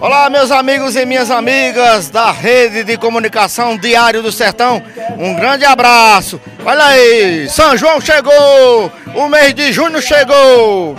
[0.00, 4.80] Olá, meus amigos e minhas amigas da rede de comunicação Diário do Sertão.
[5.18, 6.40] Um grande abraço.
[6.64, 10.96] Olha aí, São João chegou, o mês de junho chegou.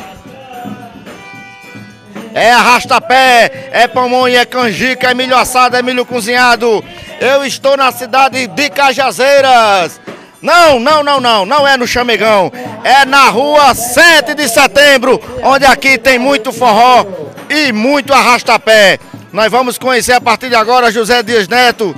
[2.33, 6.83] É arrasta-pé, é pamonha, é canjica, é milho assado, é milho cozinhado.
[7.21, 10.01] Eu estou na cidade de Cajazeiras.
[10.41, 12.51] Não, não, não, não, não é no Chamegão.
[12.83, 17.05] É na rua 7 de setembro, onde aqui tem muito forró
[17.49, 18.99] e muito arrasta-pé.
[19.31, 21.95] Nós vamos conhecer a partir de agora José Dias Neto,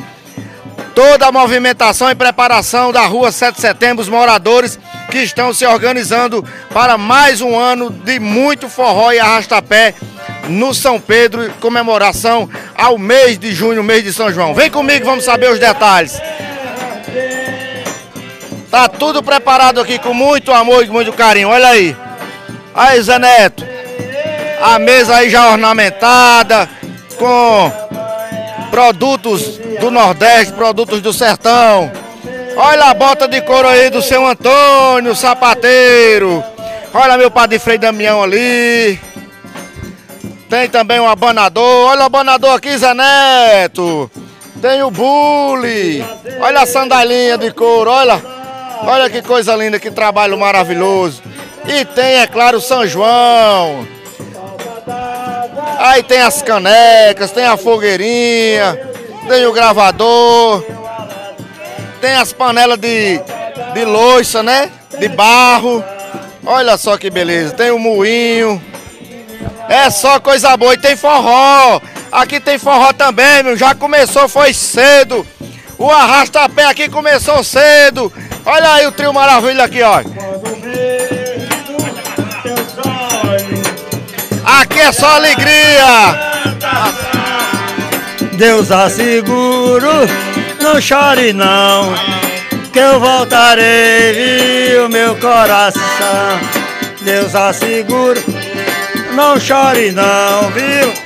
[0.94, 4.77] toda a movimentação e preparação da rua 7 de setembro, os moradores
[5.10, 9.96] que estão se organizando para mais um ano de muito forró e arrasta-pé
[10.49, 14.54] no São Pedro, comemoração ao mês de junho, mês de São João.
[14.54, 16.20] Vem comigo, vamos saber os detalhes.
[18.73, 21.50] Tá tudo preparado aqui com muito amor e muito carinho.
[21.50, 21.95] Olha aí.
[22.73, 23.63] Aí, Zé Neto.
[24.59, 26.68] A mesa aí já ornamentada
[27.16, 27.72] com
[28.72, 31.91] produtos do Nordeste, produtos do Sertão.
[32.57, 36.44] Olha a bota de couro aí do seu Antônio, sapateiro.
[36.96, 38.99] Olha meu padre Frei Damião ali.
[40.49, 41.91] Tem também um abanador.
[41.91, 44.10] Olha o abanador aqui, Zé Neto.
[44.60, 46.04] Tem o bule.
[46.40, 48.43] Olha a sandalinha de couro, olha.
[48.85, 51.21] Olha que coisa linda, que trabalho maravilhoso.
[51.65, 53.87] E tem, é claro, São João.
[55.79, 58.79] Aí tem as canecas, tem a fogueirinha,
[59.27, 60.63] tem o gravador,
[61.99, 63.20] tem as panelas de,
[63.73, 64.69] de louça, né?
[65.00, 65.84] De barro.
[66.45, 67.53] Olha só que beleza.
[67.53, 68.61] Tem o moinho.
[69.69, 70.73] É só coisa boa.
[70.73, 71.81] E tem forró.
[72.11, 73.57] Aqui tem forró também, meu.
[73.57, 75.25] Já começou, foi cedo.
[75.78, 78.11] O arrasta-pé aqui começou cedo.
[78.46, 80.02] Olha aí o trio maravilha aqui, ó.
[84.46, 86.34] Aqui é só alegria.
[88.34, 90.08] Deus asseguro,
[90.62, 91.94] não chore não,
[92.72, 95.81] que eu voltarei, viu meu coração.
[97.01, 98.22] Deus asseguro,
[99.13, 101.03] não chore não, viu?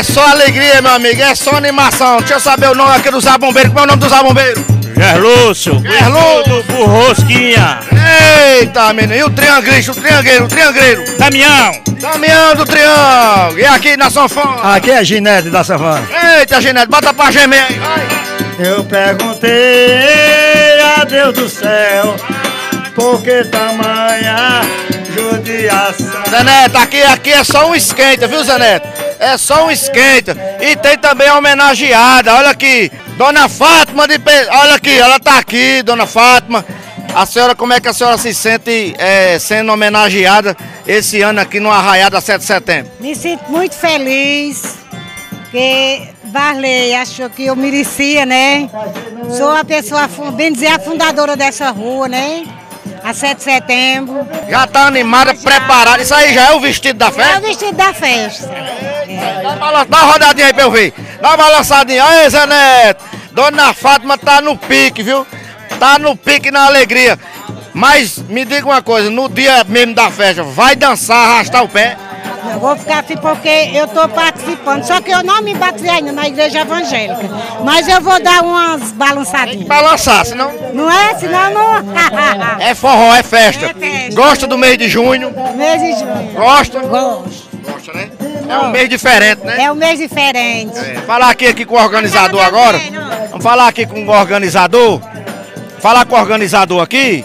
[0.00, 2.18] É só alegria, meu amigo, é só animação.
[2.20, 3.70] Deixa eu saber o nome aqui do Zé Bombeiro.
[3.70, 4.64] Qual é o nome do Zé Bombeiro?
[4.96, 5.82] Gerlúcio.
[5.82, 6.62] Gerlúcio.
[6.62, 7.80] Do Rosquinha.
[8.58, 9.14] Eita, menino.
[9.14, 11.18] E o triangueiro, o triangueiro, o triangueiro.
[11.18, 11.82] Damião.
[12.00, 13.58] Damião do Triângulo.
[13.58, 14.74] E aqui na sanfona?
[14.74, 16.08] Aqui é Ginete da Savana.
[16.38, 17.78] Eita, Ginete, bota pra gemer aí.
[17.78, 18.08] Vai.
[18.58, 22.16] Eu perguntei a Deus do céu,
[22.94, 24.62] por que tamanha
[25.14, 26.22] judiação?
[26.30, 28.88] Zé Neto, aqui, aqui é só um esquenta, viu, Zé Neto?
[29.20, 30.34] É só um esquenta.
[30.60, 32.90] E tem também a homenageada, olha aqui.
[33.18, 34.30] Dona Fátima de Pe...
[34.50, 36.64] Olha aqui, ela tá aqui, Dona Fátima.
[37.14, 41.60] A senhora, como é que a senhora se sente é, sendo homenageada esse ano aqui
[41.60, 42.90] no Arraiada 7 de Setembro?
[43.00, 44.76] Me sinto muito feliz,
[45.50, 48.70] que Barley achou que eu merecia, né?
[49.36, 52.44] Sou a pessoa, bem dizer, a fundadora dessa rua, né?
[53.02, 54.26] A 7 de setembro.
[54.48, 56.02] Já tá animada, preparada.
[56.02, 57.40] Isso aí já é o vestido da É o festa?
[57.40, 58.50] vestido da festa.
[59.60, 60.94] Dá uma balan- Dá uma rodadinha aí pra eu ver.
[61.20, 62.04] Dá uma balançadinha.
[62.04, 63.04] Aí, Zé Neto.
[63.32, 65.26] Dona Fátima tá no pique, viu?
[65.78, 67.18] Tá no pique na alegria.
[67.72, 71.96] Mas me diga uma coisa, no dia mesmo da festa, vai dançar, arrastar o pé?
[72.52, 74.82] Eu vou ficar assim porque eu estou participando.
[74.82, 77.30] Só que eu não me batizei ainda na igreja evangélica.
[77.64, 79.68] Mas eu vou dar umas balançadinhas.
[79.68, 81.14] Balançar, senão Não é?
[81.16, 82.60] Senão não.
[82.60, 83.66] é forró, é festa.
[83.66, 84.14] É festa.
[84.16, 85.32] Gosta do mês de junho?
[85.54, 86.32] mês de junho.
[86.34, 86.80] Gosta?
[86.80, 87.49] Gosto.
[88.50, 89.62] É um mês diferente, né?
[89.62, 90.78] É um mês diferente.
[90.78, 92.80] É, Falar aqui, aqui com o organizador agora.
[93.30, 95.00] Vamos falar aqui com o organizador.
[95.78, 97.24] Falar com o organizador aqui.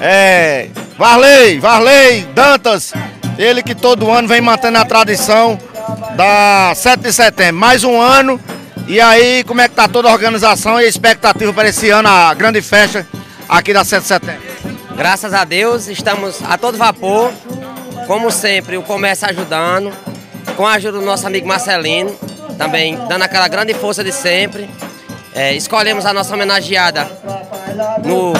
[0.00, 0.68] É.
[0.98, 2.92] Varley, Varley Dantas.
[3.38, 5.58] Ele que todo ano vem mantendo a tradição
[6.16, 7.60] da 7 de setembro.
[7.60, 8.40] Mais um ano.
[8.88, 12.08] E aí, como é que tá toda a organização e a expectativa para esse ano,
[12.08, 13.06] a grande festa
[13.48, 14.42] aqui da 7 de setembro?
[14.96, 17.32] Graças a Deus, estamos a todo vapor.
[18.06, 19.92] Como sempre, o comércio ajudando,
[20.56, 22.14] com a ajuda do nosso amigo Marcelino,
[22.58, 24.68] também dando aquela grande força de sempre.
[25.34, 27.08] É, escolhemos a nossa homenageada
[28.04, 28.34] no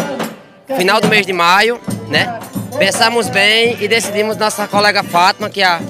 [0.76, 2.38] final do mês de maio, né?
[2.78, 5.80] Pensamos bem e decidimos nossa colega Fátima, que a,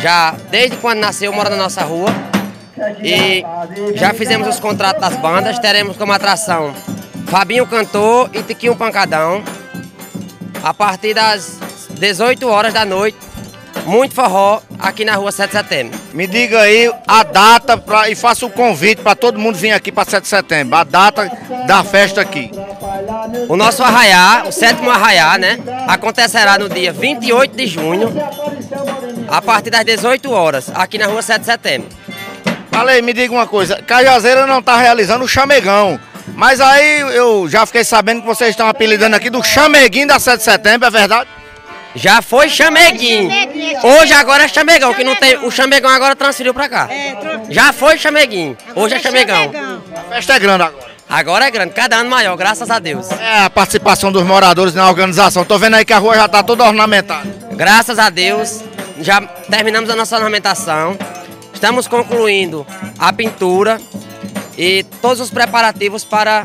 [0.00, 2.08] já desde quando nasceu mora na nossa rua.
[3.02, 3.42] E
[3.94, 6.74] já fizemos os contratos das bandas, teremos como atração
[7.26, 9.42] Fabinho Cantor e Tiquinho Pancadão.
[10.62, 11.58] A partir das
[11.98, 13.16] 18 horas da noite,
[13.86, 16.00] muito forró aqui na rua 7 de setembro.
[16.12, 19.92] Me diga aí a data pra, e faça o convite para todo mundo vir aqui
[19.92, 20.76] para 7 de setembro.
[20.76, 21.30] A data
[21.66, 22.50] da festa aqui.
[23.48, 25.58] O nosso arraiá, o sétimo arraiá, né?
[25.86, 28.12] Acontecerá no dia 28 de junho,
[29.28, 31.88] a partir das 18 horas, aqui na rua 7 de setembro.
[32.70, 35.98] Falei, me diga uma coisa, Cajazeira não está realizando o chamegão.
[36.34, 40.38] Mas aí eu já fiquei sabendo que vocês estão apelidando aqui do chameguinho da 7
[40.38, 41.28] de setembro, é verdade?
[41.96, 43.30] Já foi chameguinho.
[43.82, 45.38] Hoje agora é chamegão, que não tem.
[45.38, 46.88] O chamegão agora transferiu pra cá.
[47.48, 48.56] Já foi chameguinho.
[48.74, 49.50] Hoje é chamegão.
[49.94, 50.96] A festa é grande agora.
[51.08, 53.08] Agora é grande, cada ano maior, graças a Deus.
[53.12, 55.44] É a participação dos moradores na organização.
[55.44, 57.22] Tô vendo aí que a rua já tá toda ornamentada.
[57.52, 58.60] Graças a Deus,
[59.00, 60.98] já terminamos a nossa ornamentação.
[61.54, 62.66] Estamos concluindo
[62.98, 63.80] a pintura
[64.58, 66.44] e todos os preparativos para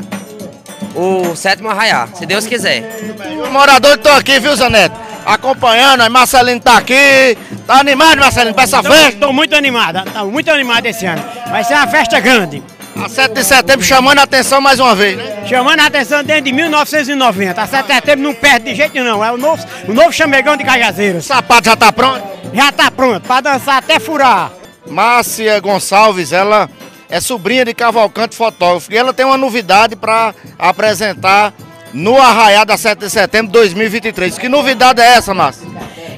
[0.94, 2.84] o sétimo arraiá, se Deus quiser.
[3.42, 5.11] Os moradores estão aqui, viu, Zaneto?
[5.24, 7.36] Acompanhando, aí Marcelino tá aqui.
[7.66, 9.08] Tá animado, Marcelino, pra essa festa?
[9.10, 11.22] Estou muito animada, estou muito animado esse ano.
[11.50, 12.62] Vai ser uma festa grande.
[13.02, 15.44] A 7 de setembro chamando a atenção mais uma vez, né?
[15.48, 17.62] Chamando a atenção desde 1990.
[17.62, 19.24] A 7 de setembro não perde de jeito nenhum.
[19.24, 21.24] É o novo, o novo chamegão de O Cajazeiras.
[21.24, 22.22] sapato já tá pronto?
[22.52, 24.52] Já está pronto para dançar até furar.
[24.86, 26.68] Márcia Gonçalves, ela
[27.08, 31.54] é sobrinha de Cavalcante Fotógrafo e ela tem uma novidade para apresentar
[31.92, 34.38] no Arraiá da 7 de setembro de 2023.
[34.38, 35.71] Que novidade é essa, Márcia?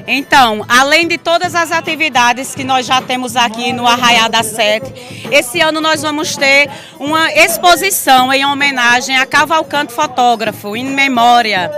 [0.07, 4.93] Então, além de todas as atividades que nós já temos aqui no Arraiá da Sete,
[5.31, 6.69] esse ano nós vamos ter
[6.99, 11.71] uma exposição em homenagem a Cavalcante Fotógrafo, em memória.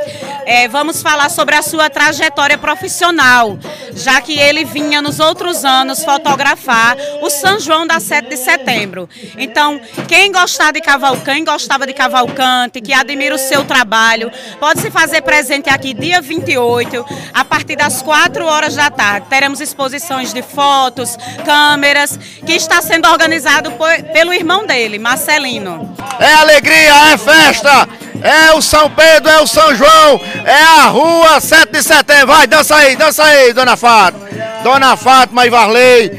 [0.45, 3.57] É, vamos falar sobre a sua trajetória profissional,
[3.93, 9.09] já que ele vinha nos outros anos fotografar o São João da 7 de setembro.
[9.37, 14.91] Então, quem gostar de Cavalcante, gostava de Cavalcante, que admira o seu trabalho, pode se
[14.91, 19.27] fazer presente aqui dia 28, a partir das 4 horas da tarde.
[19.29, 21.15] Teremos exposições de fotos,
[21.45, 25.95] câmeras, que está sendo organizado por- pelo irmão dele, Marcelino.
[26.19, 27.87] É alegria, é festa,
[28.21, 32.27] é o São Pedro, é o São João, é a rua 7 de setembro.
[32.27, 34.27] Vai, dança aí, dança aí, dona Fátima.
[34.63, 36.09] Dona Fátima e Varley.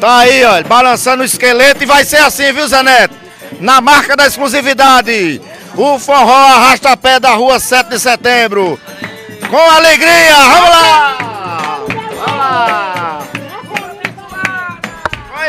[0.00, 3.14] Tá aí, ó, balançando o esqueleto e vai ser assim, viu, Zé Neto?
[3.60, 5.40] Na marca da exclusividade.
[5.74, 8.78] O forró arrasta-pé da rua 7 de setembro.
[9.48, 11.16] Com alegria, vamos lá!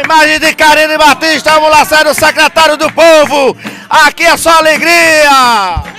[0.08, 3.58] Imagem de Karine Batista, vamos lá, sai do secretário do povo.
[3.90, 5.97] Aqui é só alegria!